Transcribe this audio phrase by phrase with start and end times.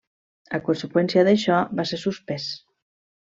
[0.57, 2.49] A conseqüència d'això va ser suspès.